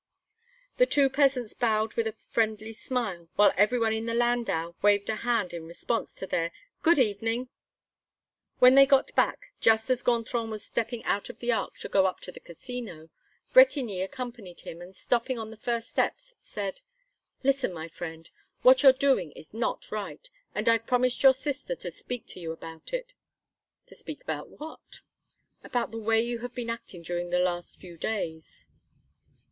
[0.77, 5.17] The two peasants bowed with a friendly smile, while everyone in the landau waved a
[5.17, 7.49] hand in response to their "Good evening."
[8.57, 12.07] When they got back, just as Gontran was stepping out of the Ark to go
[12.07, 13.11] up to the Casino,
[13.53, 16.81] Bretigny accompanied him, and stopping on the first steps, said:
[17.43, 18.31] "Listen, my friend!
[18.63, 22.51] What you're doing is not right, and I've promised your sister to speak to you
[22.51, 23.13] about it."
[23.85, 25.01] "To speak about what?"
[25.63, 28.65] "About the way you have been acting during the last few days."